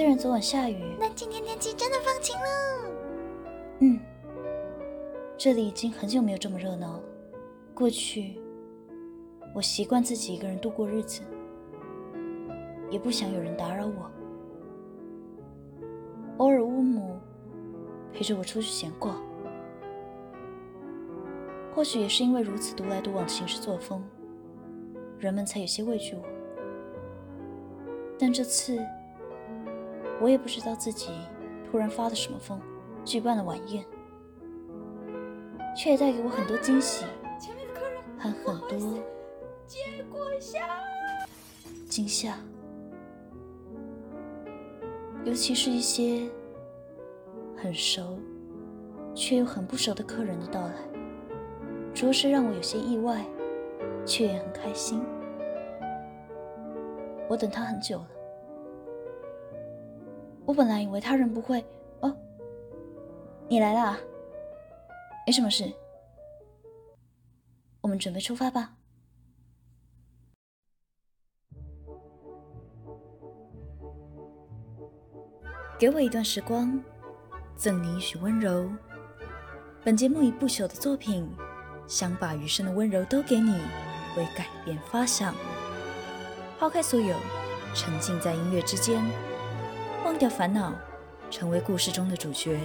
[0.00, 2.90] 虽然昨晚下雨，但今天天气真的放晴了。
[3.80, 4.00] 嗯，
[5.36, 7.02] 这里已经很久没有这么热闹了。
[7.74, 8.40] 过去，
[9.54, 11.20] 我习惯自己一个人度过日子，
[12.88, 14.10] 也不想有人打扰我。
[16.38, 17.20] 偶尔乌姆
[18.10, 19.20] 陪着我出去闲逛，
[21.74, 24.02] 或许也是因为如此独来独往的行事作风，
[25.18, 26.22] 人们才有些畏惧我。
[28.18, 28.82] 但这次，
[30.20, 31.10] 我也不知道自己
[31.70, 32.60] 突然发了什么疯，
[33.04, 33.84] 举办了晚宴，
[35.76, 37.04] 却也带给我很多惊喜。
[38.22, 38.98] 和很多
[39.66, 39.78] 结
[40.10, 40.58] 果下
[41.88, 42.36] 惊吓，
[45.24, 46.28] 尤其是一些
[47.56, 48.18] 很熟
[49.14, 50.74] 却又很不熟的客人的到来，
[51.94, 53.24] 着实让我有些意外，
[54.04, 55.02] 却也很开心。
[57.26, 58.08] 我等他很久了，
[60.50, 61.64] 我本来以为他人不会。
[62.00, 62.12] 哦，
[63.48, 63.96] 你来了，
[65.24, 65.72] 没什么事。
[67.80, 68.74] 我们准备出发吧。
[75.78, 76.82] 给我一段时光，
[77.54, 78.68] 赠你一许温柔。
[79.84, 81.30] 本节目以不朽的作品，
[81.86, 83.52] 想把余生的温柔都给你，
[84.16, 85.32] 为改变发想。
[86.58, 87.16] 抛开所有，
[87.72, 89.00] 沉浸在音乐之间，
[90.04, 90.72] 忘掉烦恼，
[91.30, 92.58] 成为故事中的主角。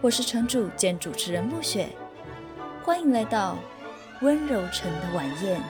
[0.00, 1.88] 我是城主兼主持人暮雪，
[2.82, 3.56] 欢迎来到。
[4.20, 5.62] 温柔城的晚宴，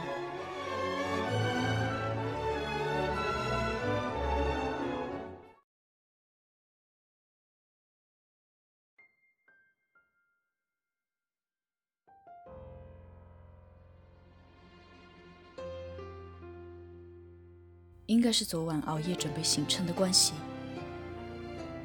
[18.19, 20.35] 应该是昨晚熬夜准备行程的关系。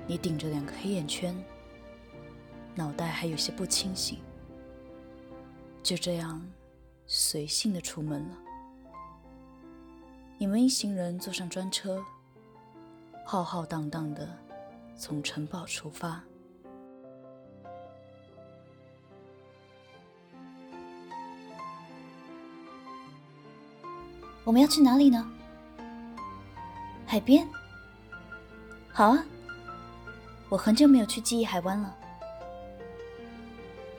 [0.07, 1.31] 你顶着两个黑眼圈，
[2.73, 4.17] 脑袋还有些不清醒。
[5.83, 6.43] 就这样，
[7.05, 8.37] 随性的出门了。
[10.39, 12.03] 你们一行人坐上专车，
[13.23, 14.27] 浩浩荡荡的
[14.97, 16.19] 从城堡出发。
[24.43, 25.31] 我们要去哪里呢？
[27.13, 27.47] 海边？
[28.91, 29.23] 好啊，
[30.49, 31.95] 我很久没有去记忆海湾了。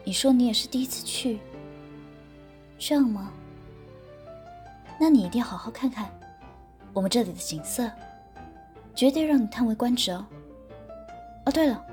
[0.02, 1.38] 你说你也是第一次去。
[2.76, 3.30] 这样吗？
[4.98, 6.10] 那你一定要好好看看
[6.92, 7.88] 我们这里的景色，
[8.96, 10.26] 绝对让你叹为观止哦。
[11.46, 11.86] 哦，对了，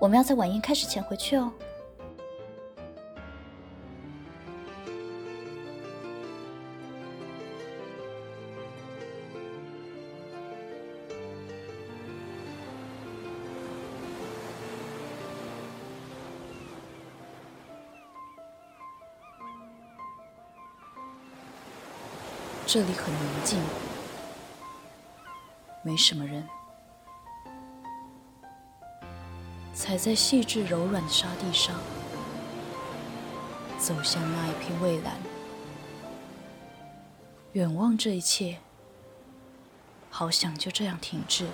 [0.00, 1.52] 我们要在晚宴开始前回去哦。
[22.74, 23.60] 这里很宁静，
[25.84, 26.44] 没什么人。
[29.72, 31.76] 踩在细致柔软的沙地上，
[33.78, 35.14] 走向那一片蔚蓝。
[37.52, 38.58] 远望这一切，
[40.10, 41.46] 好想就这样停滞，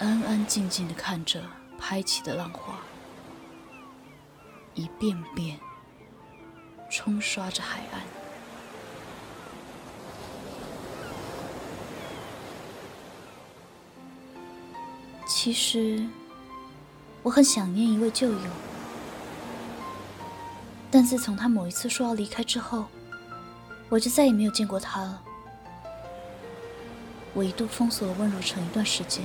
[0.00, 1.44] 安安静静地看着
[1.78, 2.80] 拍起的浪花，
[4.74, 5.60] 一遍遍
[6.90, 8.15] 冲刷着海岸。
[15.46, 16.04] 其实，
[17.22, 18.50] 我很想念一位旧友，
[20.90, 22.86] 但自从他某一次说要离开之后，
[23.88, 25.22] 我就再也没有见过他了。
[27.32, 29.24] 我一度封锁了温柔城一段时间，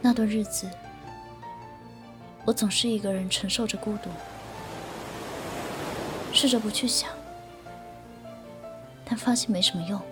[0.00, 0.68] 那段日子，
[2.44, 4.10] 我总是一个人承受着孤独，
[6.32, 7.08] 试着不去想，
[9.04, 10.02] 但发现没什么用。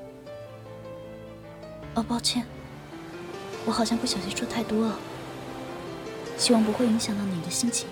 [1.96, 2.46] 哦，抱歉。
[3.66, 4.98] 我好像不小心说太多了，
[6.36, 7.86] 希望不会影响到你的心情。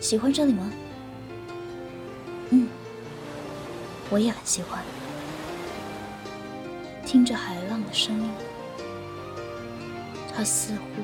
[0.00, 0.70] 喜欢这里吗？
[2.50, 2.68] 嗯，
[4.08, 4.82] 我也很喜欢。
[7.04, 8.30] 听着海浪的声音，
[10.34, 11.02] 它似乎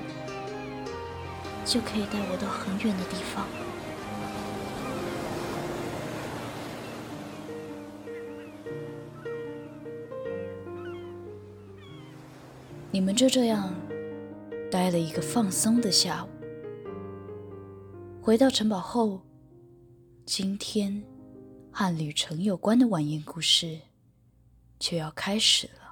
[1.64, 3.46] 就可以带我到很远的地方。
[13.04, 13.70] 们就这样
[14.70, 16.28] 待了一个放松的下午。
[18.22, 19.20] 回到城堡后，
[20.24, 21.04] 今天
[21.70, 23.78] 和旅程有关的晚宴故事
[24.78, 25.84] 就要开始了。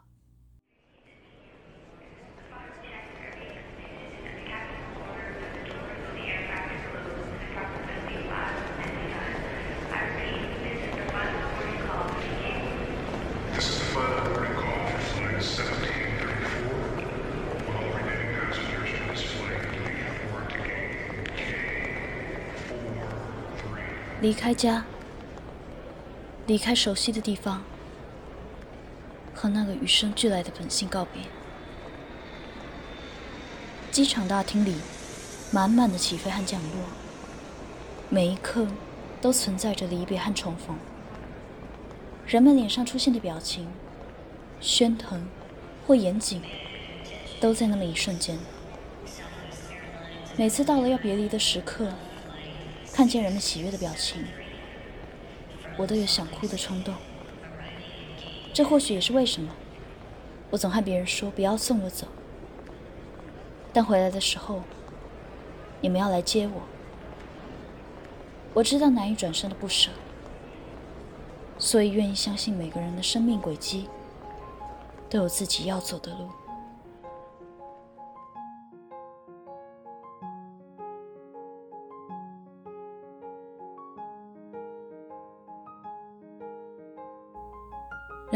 [24.23, 24.85] 离开家，
[26.47, 27.65] 离开熟悉的地方，
[29.35, 31.25] 和那个与生俱来的本性告别。
[33.91, 34.77] 机场大厅里，
[35.51, 36.85] 满满的起飞和降落，
[38.09, 38.69] 每一刻
[39.21, 40.77] 都存在着离别和重逢。
[42.25, 43.67] 人们脸上出现的表情，
[44.61, 45.27] 喧腾
[45.85, 46.41] 或严谨，
[47.41, 48.39] 都在那么一瞬间。
[50.37, 51.89] 每次到了要别离的时刻，
[52.93, 54.25] 看见人们喜悦的表情，
[55.79, 56.95] 我都有想哭的冲动。
[58.53, 59.51] 这或许也是为什么
[60.51, 62.07] 我总和别人说不要送我走，
[63.73, 64.61] 但回来的时候，
[65.81, 66.63] 你们要来接我。
[68.53, 69.91] 我知道难以转身的不舍，
[71.59, 73.89] 所以愿意相信每个人的生命轨迹
[75.09, 76.29] 都有自己要走的路。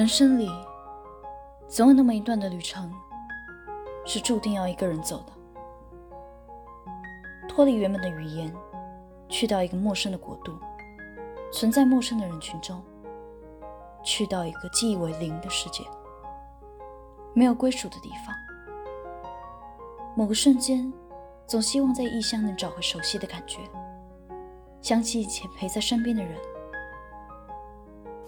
[0.07, 0.49] 人生里，
[1.67, 2.95] 总有那么一段的旅程，
[4.05, 5.33] 是注定要一个人走的。
[7.49, 8.55] 脱离原本的语言，
[9.29, 10.57] 去到一个陌生的国度，
[11.53, 12.81] 存在陌生的人群中，
[14.05, 15.83] 去到一个记忆为零的世界，
[17.35, 18.33] 没有归属的地方。
[20.15, 20.93] 某个瞬间，
[21.49, 23.59] 总希望在异乡能找回熟悉的感觉，
[24.81, 26.39] 想起以前陪在身边的人，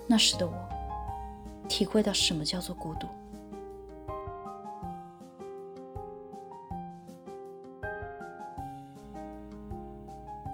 [0.08, 0.52] 那时的我。
[1.69, 3.06] 体会到什么叫做孤独。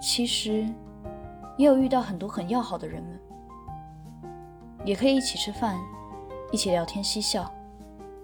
[0.01, 0.65] 其实，
[1.57, 3.19] 也有遇到很多很要好的人们，
[4.85, 5.77] 也可以一起吃饭，
[6.51, 7.51] 一起聊天嬉笑。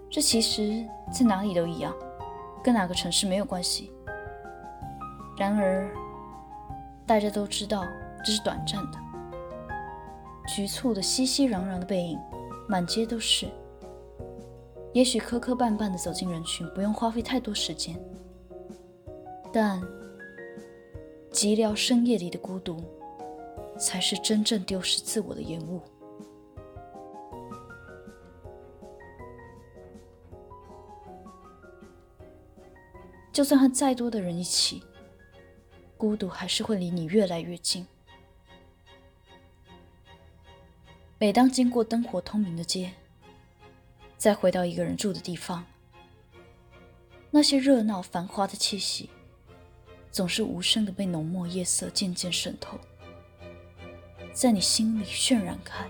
[0.08, 1.92] 这其实在哪里都一样，
[2.62, 3.92] 跟哪个城市没有关系。
[5.36, 5.90] 然而，
[7.04, 7.84] 大家都知道
[8.24, 8.98] 这是短暂的，
[10.46, 12.18] 局促的熙熙攘攘的背影。
[12.68, 13.48] 满街都是，
[14.92, 17.98] 也许磕磕绊绊的走进人群，不用花费太多时间，
[19.52, 19.80] 但
[21.30, 22.82] 寂寥深夜里的孤独，
[23.78, 25.80] 才是真正丢失自我的延误。
[33.32, 34.82] 就算和再多的人一起，
[35.96, 37.86] 孤独还是会离你越来越近。
[41.22, 42.94] 每当经过灯火通明的街，
[44.18, 45.64] 再回到一个人住的地方，
[47.30, 49.08] 那些热闹繁华的气息，
[50.10, 52.76] 总是无声的被浓墨夜色渐渐渗透，
[54.32, 55.88] 在你心里渲染开。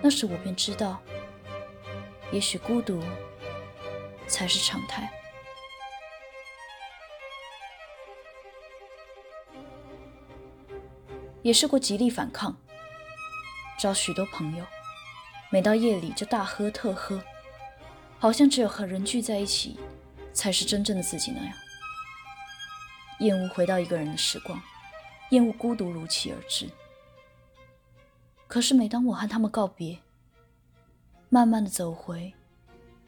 [0.00, 1.02] 那时我便知道，
[2.32, 3.02] 也许孤独
[4.26, 5.12] 才是常态。
[11.42, 12.56] 也试过极力反抗。
[13.78, 14.64] 找许多朋友，
[15.50, 17.20] 每到夜里就大喝特喝，
[18.18, 19.78] 好像只有和人聚在一起，
[20.32, 21.52] 才是真正的自己那样。
[23.20, 24.60] 厌恶回到一个人的时光，
[25.30, 26.68] 厌恶孤独如期而至。
[28.46, 29.98] 可是每当我和他们告别，
[31.28, 32.32] 慢慢的走回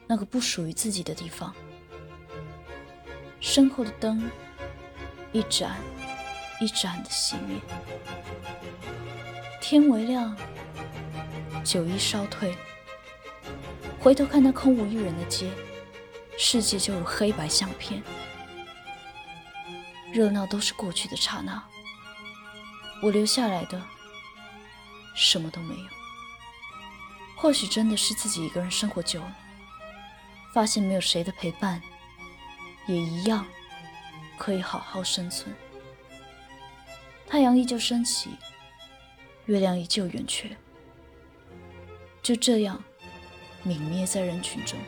[0.06, 1.54] 那个不属于自己的地方，
[3.40, 4.30] 身后的灯
[5.32, 5.76] 一盏
[6.60, 7.60] 一盏的熄灭，
[9.68, 10.36] 天微亮。
[11.64, 12.56] 酒意稍退，
[13.98, 15.50] 回头看那空无一人的街，
[16.38, 18.00] 世界就如黑白相片，
[20.12, 21.60] 热闹都是过去的刹那。
[23.02, 23.82] 我留下来的
[25.16, 25.88] 什么都没有。
[27.36, 29.36] 或许真的是自己一个人生活久了，
[30.54, 31.82] 发现没有谁的陪伴，
[32.86, 33.44] 也一样
[34.38, 35.52] 可以好好生存。
[37.26, 38.30] 太阳依旧升起，
[39.46, 40.56] 月亮依旧圆缺。
[42.22, 42.82] 就这样
[43.64, 44.78] 泯灭在人群中，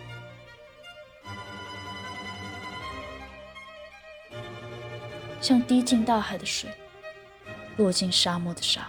[5.41, 6.69] 像滴进大海的水，
[7.77, 8.89] 落进沙漠的沙。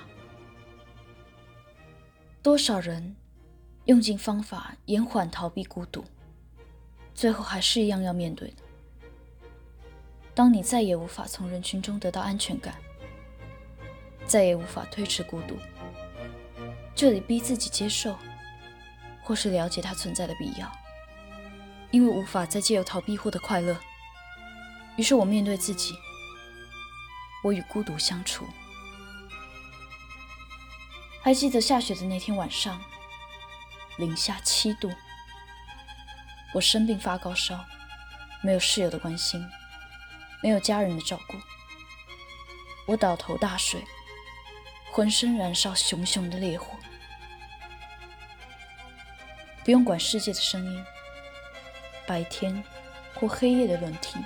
[2.41, 3.15] 多少人
[3.85, 6.03] 用尽方法延缓逃避孤独，
[7.13, 8.63] 最后还是一样要面对的。
[10.33, 12.73] 当你再也无法从人群中得到安全感，
[14.29, 15.59] 再也无法推迟孤独，
[16.95, 18.17] 就得逼自己接受。
[19.21, 20.71] 或是了解它存在的必要，
[21.91, 23.79] 因为无法再借由逃避获得快乐。
[24.95, 25.93] 于是我面对自己，
[27.43, 28.43] 我与孤独相处。
[31.21, 32.81] 还记得下雪的那天晚上，
[33.99, 34.91] 零下七度，
[36.55, 37.63] 我生病发高烧，
[38.41, 39.47] 没有室友的关心，
[40.41, 41.37] 没有家人的照顾，
[42.87, 43.85] 我倒头大睡，
[44.91, 46.77] 浑身燃烧熊熊的烈火。
[49.63, 50.83] 不用管世界的声音，
[52.07, 52.63] 白天
[53.13, 54.17] 或黑夜的轮替，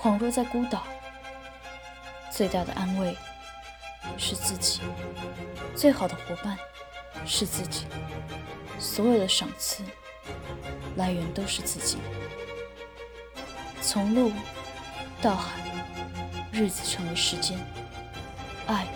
[0.00, 0.84] 恍若在孤岛。
[2.30, 3.16] 最大的安慰
[4.16, 4.80] 是自己，
[5.74, 6.56] 最好的伙伴
[7.26, 7.86] 是自己，
[8.78, 9.82] 所有的赏赐
[10.96, 11.98] 来源都是自己。
[13.82, 14.32] 从陆
[15.20, 15.60] 到海，
[16.52, 17.58] 日子成为时间，
[18.66, 18.86] 爱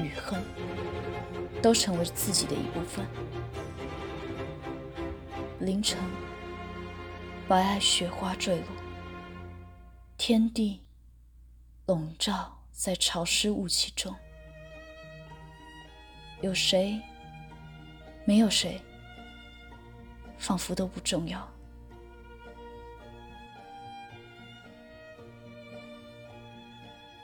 [0.00, 0.42] 与恨
[1.62, 3.06] 都成为自己的一部分。
[5.60, 5.98] 凌晨，
[7.46, 8.66] 白皑雪花坠落，
[10.16, 10.80] 天地
[11.86, 14.14] 笼罩在潮湿雾气中。
[16.40, 16.98] 有谁？
[18.24, 18.80] 没有谁？
[20.38, 21.46] 仿佛都不重要。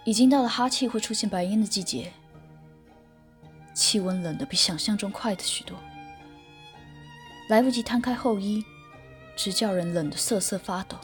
[0.05, 2.13] 已经到了哈气会出现白烟的季节，
[3.77, 5.79] 气温冷得比想象中快的许多。
[7.49, 8.65] 来不及摊开厚衣，
[9.37, 10.97] 直叫人冷得瑟瑟发抖。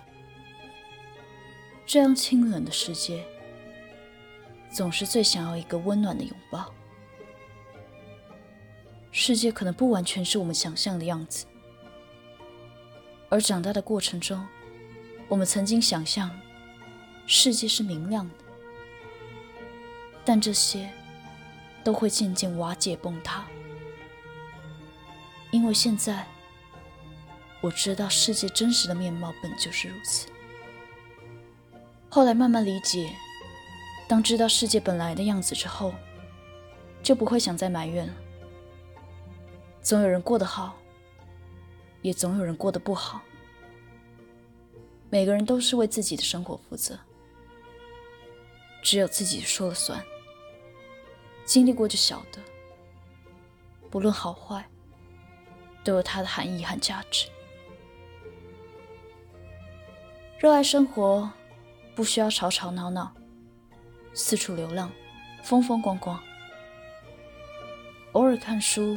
[1.84, 3.24] 这样清冷的世界，
[4.70, 6.72] 总是最想要一个温暖的拥抱。
[9.10, 11.44] 世界可能不完全是我们想象的样子，
[13.28, 14.44] 而长大的过程中，
[15.28, 16.30] 我们曾经想象
[17.26, 18.34] 世界是明亮的，
[20.24, 20.90] 但这些
[21.82, 23.44] 都会渐渐瓦解崩塌。
[25.50, 26.26] 因为现在，
[27.60, 30.26] 我知道世界真实的面貌本就是如此。
[32.08, 33.14] 后来慢慢理解，
[34.08, 35.92] 当知道世界本来的样子之后，
[37.02, 38.14] 就不会想再埋怨了。
[39.82, 40.76] 总有人过得好，
[42.00, 43.20] 也总有人过得不好。
[45.10, 46.98] 每个人都是为自己的生活负责，
[48.82, 50.02] 只有自己说了算。
[51.52, 52.40] 经历过就晓得，
[53.90, 54.66] 不论好坏。
[55.84, 57.28] 都有它的含义和价值。
[60.38, 61.30] 热爱生活，
[61.94, 63.12] 不需要吵吵闹闹，
[64.14, 64.90] 四处流浪，
[65.42, 66.18] 风风光光。
[68.12, 68.96] 偶尔看书，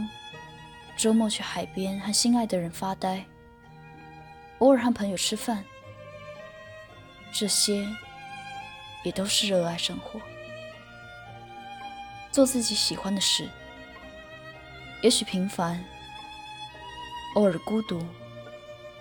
[0.95, 3.25] 周末去海边和心爱的人发呆，
[4.59, 5.61] 偶尔和朋友吃饭，
[7.33, 7.85] 这些
[9.03, 10.21] 也都是热爱生活。
[12.35, 13.47] 做自己喜欢的事，
[15.01, 15.81] 也许平凡。
[17.35, 18.05] 偶尔孤独，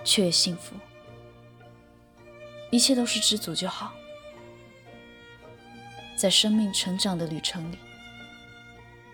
[0.04, 0.76] 却也幸福。
[2.70, 3.92] 一切都是知足就好。
[6.14, 7.78] 在生命成长的旅程里，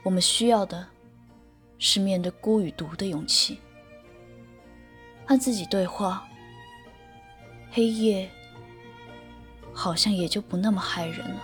[0.02, 0.86] 我们需要的
[1.78, 3.58] 是面对孤与独的勇气，
[5.24, 6.28] 和自己对话。
[7.70, 8.30] 黑夜
[9.72, 11.42] 好像也就不那么骇人了。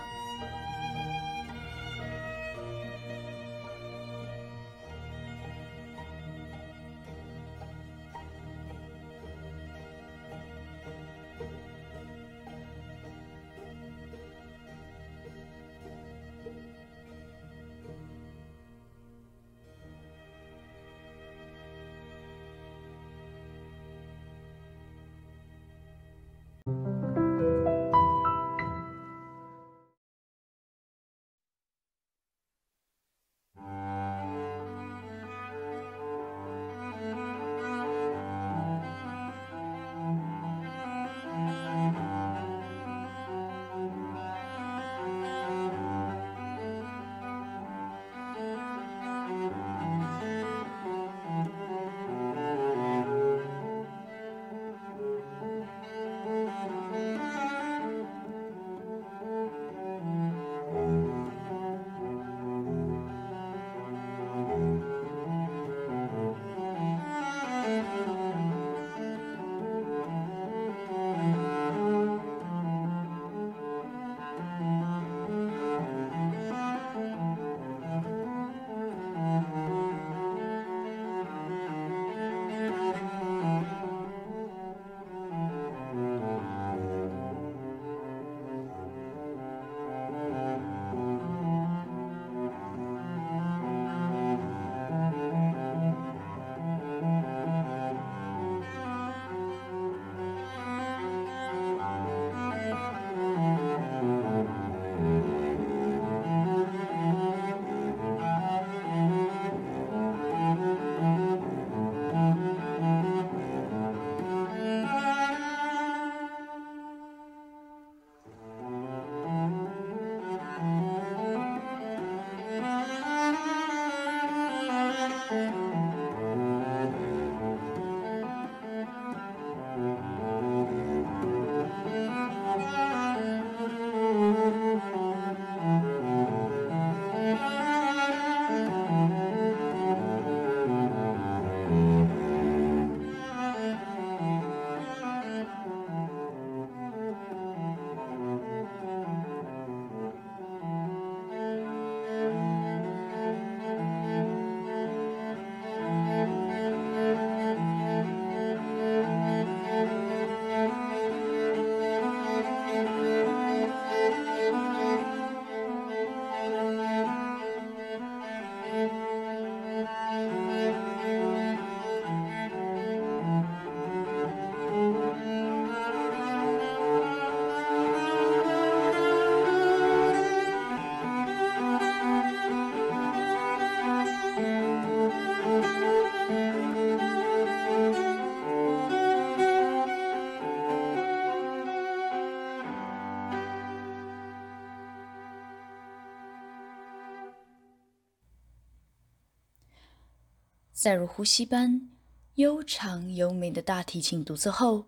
[200.77, 201.89] 在如呼吸般
[202.35, 204.85] 悠长优美的大提琴独奏后，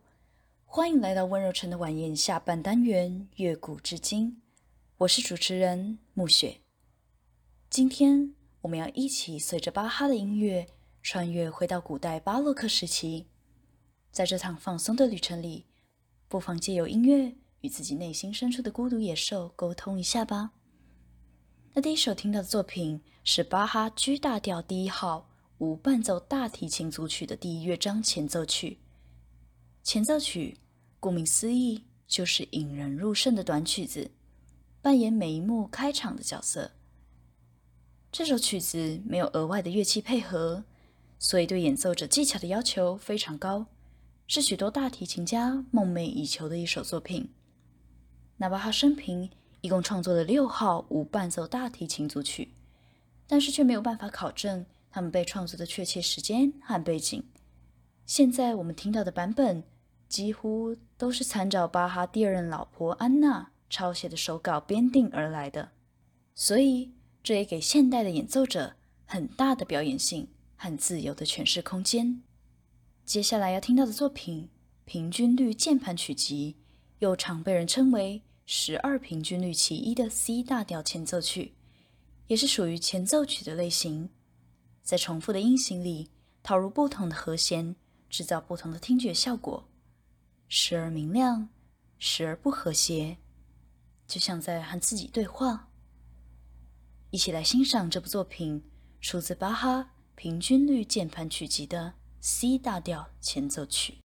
[0.63, 4.31] 欢迎来到温柔城的晚宴下半单元《乐古至今》，
[4.97, 6.59] 我是主持人暮雪。
[7.71, 10.67] 今天我们要一起随着巴哈的音乐，
[11.01, 13.25] 穿越回到古代巴洛克时期。
[14.11, 15.65] 在这趟放松的旅程里，
[16.27, 20.51] 不妨借由音乐与自己内心深处的孤独野兽沟通一下吧。
[21.73, 25.28] 那第一首听到的作品是巴哈 G 大调第一号。
[25.59, 28.77] 无伴奏大提琴组曲的第一乐章前奏曲。
[29.83, 30.57] 前奏曲
[31.01, 34.09] 顾名思义，就是引人入胜的短曲子，
[34.81, 36.71] 扮演每一幕开场的角色。
[38.09, 40.63] 这首曲子没有额外的乐器配合，
[41.19, 43.65] 所以对演奏者技巧的要求非常高，
[44.27, 47.33] 是许多大提琴家梦寐以求的一首作品。
[48.37, 52.53] 那巴哈生平一共创作了六号无伴奏大提琴组曲，
[53.27, 54.65] 但是却没有办法考证。
[54.91, 57.23] 他们被创作的确切时间和背景，
[58.05, 59.63] 现在我们听到的版本
[60.07, 65.71] 几乎都是参照巴哈第二任老婆安娜抄写的手稿编订而来的，
[66.33, 68.75] 所以这也给现代的演奏者
[69.05, 72.23] 很大的表演性和自由的诠释空间。
[73.05, 74.45] 接下来要听到的作品
[74.85, 76.55] 《平均律键盘曲集》，
[76.97, 81.53] 又常被人称为十二平均律其一的 C 大调前奏曲，
[82.25, 84.09] 也是属于前奏曲的类型。
[84.89, 86.09] 在重复的音型里
[86.41, 87.75] 套入不同的和弦，
[88.09, 89.69] 制造不同的听觉效果，
[90.47, 91.47] 时而明亮，
[91.99, 93.19] 时而不和谐，
[94.07, 95.69] 就像在和自己对话。
[97.11, 98.63] 一起来欣赏这部作品，
[98.99, 99.81] 出自巴哈
[100.15, 103.99] 《平均律键盘曲集》的 C 大调前奏曲。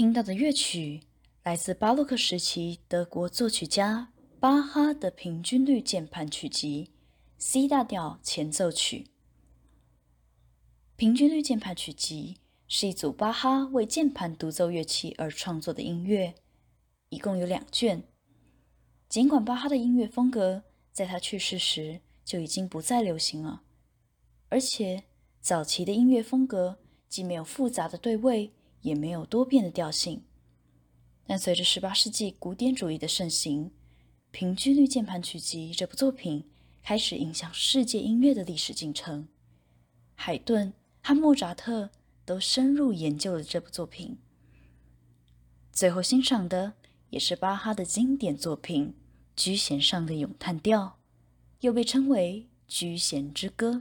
[0.00, 1.02] 听到的乐曲
[1.42, 4.10] 来自巴洛克时期德国作曲家
[4.40, 6.90] 巴哈的平均律键盘曲集
[7.36, 9.08] C 大调前奏曲。
[10.96, 16.34] 平均律键盘曲集是一组巴哈为键盘独奏乐器而创作的音乐，
[17.10, 18.02] 一共有两卷。
[19.06, 23.60] 尽管巴哈的音乐风格在他去世时就已经不再流行了，
[24.48, 25.04] 而且
[25.42, 28.54] 早期的音乐风格既没有复杂的对位。
[28.82, 30.22] 也没有多变的调性，
[31.26, 33.66] 但随着十八世纪古典主义的盛行，
[34.30, 36.44] 《平均律键盘曲集》这部作品
[36.82, 39.28] 开始影响世界音乐的历史进程。
[40.14, 41.90] 海顿和莫扎特
[42.24, 44.18] 都深入研究了这部作品。
[45.72, 46.74] 最后欣赏的
[47.10, 48.88] 也是巴哈的经典作品
[49.36, 50.84] 《居弦上的咏叹调》，
[51.60, 53.72] 又被称为《居弦之歌》，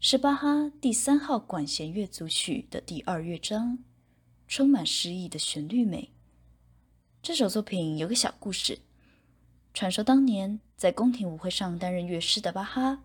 [0.00, 3.78] 是巴哈第三号管弦乐组曲的第二乐章。
[4.48, 6.12] 充满诗意的旋律美，
[7.20, 8.78] 这首作品有个小故事。
[9.74, 13.02] 传说当年在宫廷舞会上担任乐师的巴哈，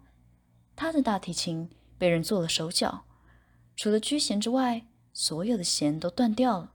[0.76, 3.06] 他的大提琴被人做了手脚，
[3.76, 6.74] 除了居弦之外，所有的弦都断掉了。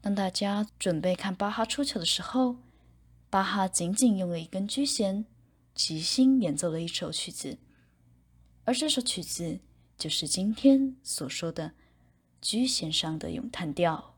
[0.00, 2.56] 当大家准备看巴哈出糗的时候，
[3.28, 5.26] 巴哈仅仅用了一根居弦，
[5.74, 7.58] 即兴演奏了一首曲子，
[8.64, 9.60] 而这首曲子
[9.98, 11.74] 就是今天所说的
[12.40, 14.14] 居弦上的咏叹调。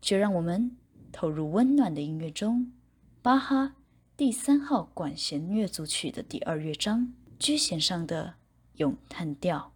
[0.00, 0.76] 就让我们
[1.12, 2.72] 投入温暖的音乐中。
[3.22, 3.76] 巴哈
[4.16, 8.34] 第三号管弦乐组曲的第二乐章，居弦上的
[8.74, 9.72] 咏叹调。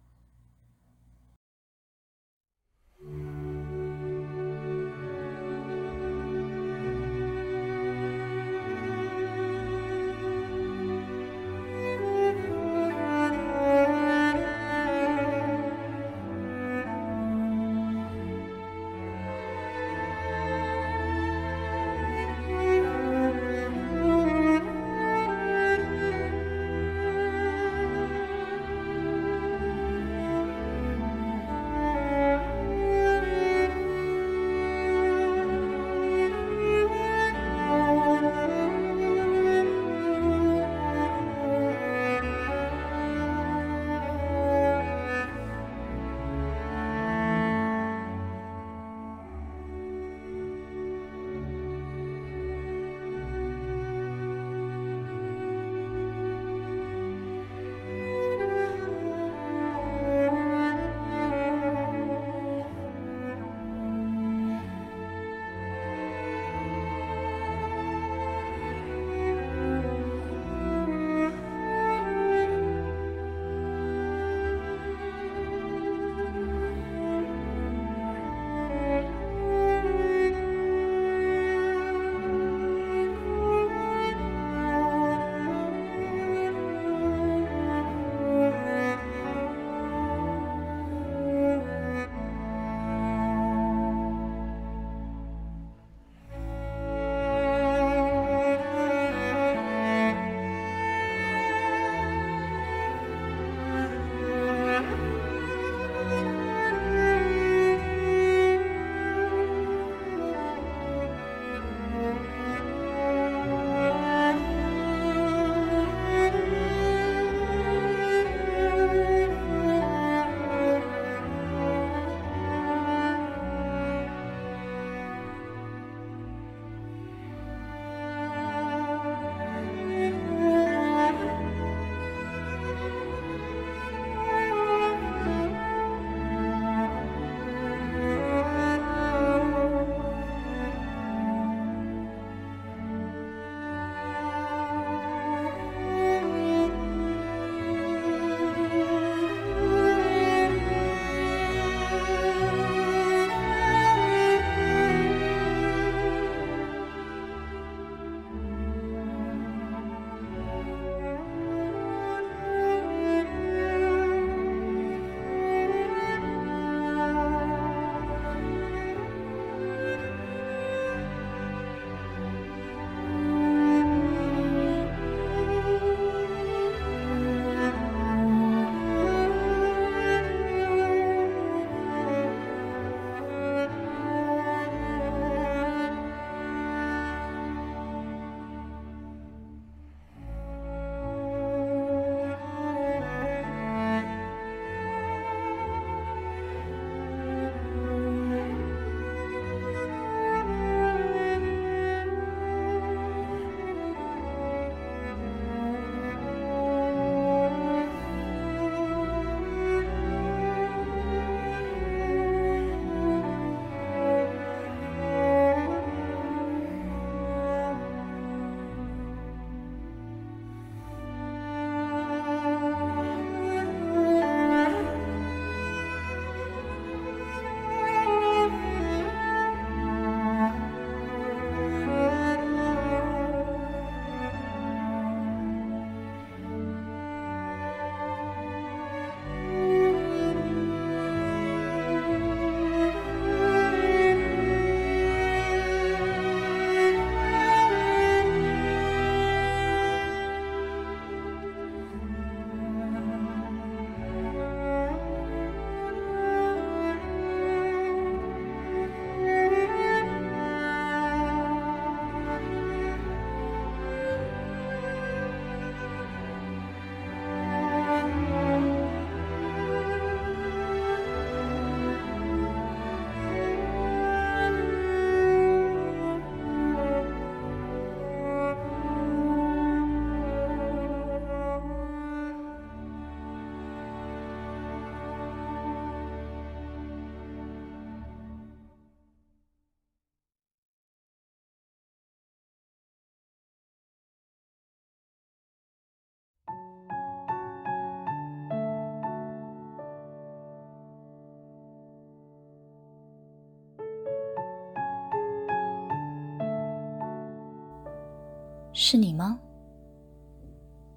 [308.79, 309.39] 是你吗？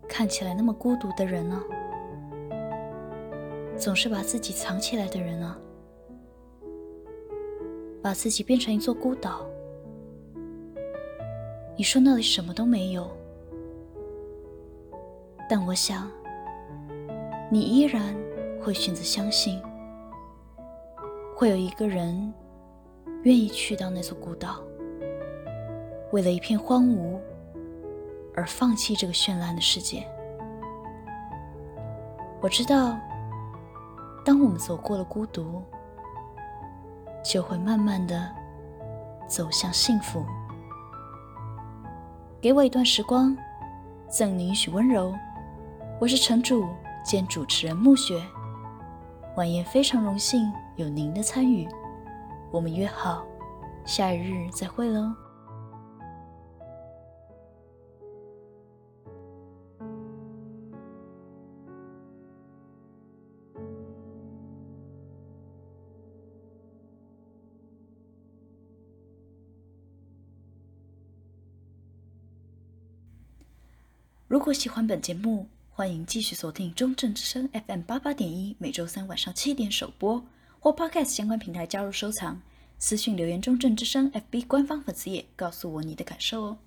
[0.06, 1.58] 看起来那么孤独的人呢？
[3.74, 5.58] 总是把自己藏起来的人啊，
[8.02, 9.46] 把自己变成一座孤岛。
[11.74, 13.10] 你说那里什么都没有，
[15.48, 16.06] 但我想，
[17.50, 18.14] 你依然
[18.60, 19.58] 会选择相信，
[21.34, 22.30] 会有一个人
[23.22, 24.62] 愿意去到那座孤岛，
[26.12, 27.18] 为了一片荒芜
[28.34, 30.06] 而放弃这个绚烂的世界。
[32.40, 32.98] 我知道。
[34.22, 35.62] 当我们走过了孤独，
[37.24, 38.30] 就会慢慢的
[39.26, 40.22] 走向幸福。
[42.38, 43.34] 给我一段时光，
[44.10, 45.14] 赠你一许温柔。
[45.98, 46.68] 我是城主
[47.02, 48.22] 兼主持人暮雪，
[49.38, 51.66] 晚宴非常荣幸有您的参与，
[52.50, 53.24] 我们约好
[53.86, 55.10] 下一日再会喽。
[74.40, 80.24] 如果喜欢本节目，欢迎继续锁定中正之声 FM 八八点一，每周三晚上七点首播，
[80.58, 82.40] 或 Podcast 相关平台加入收藏，
[82.78, 86.58] 私信留言中正之声 FB 官方粉丝页，告诉我你的感受哦。